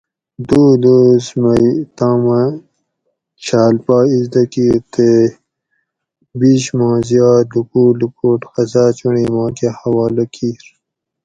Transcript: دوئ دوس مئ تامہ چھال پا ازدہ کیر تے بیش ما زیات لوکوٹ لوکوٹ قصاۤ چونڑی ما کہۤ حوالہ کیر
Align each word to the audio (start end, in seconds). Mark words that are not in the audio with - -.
دوئ 0.47 0.73
دوس 0.83 1.25
مئ 1.41 1.65
تامہ 1.97 2.41
چھال 3.45 3.75
پا 3.85 3.97
ازدہ 4.13 4.43
کیر 4.53 4.77
تے 4.93 5.09
بیش 6.39 6.63
ما 6.77 6.89
زیات 7.07 7.45
لوکوٹ 7.53 7.93
لوکوٹ 8.01 8.39
قصاۤ 8.53 8.89
چونڑی 8.97 9.25
ما 9.33 9.45
کہۤ 9.57 9.71
حوالہ 9.79 10.25
کیر 10.33 10.63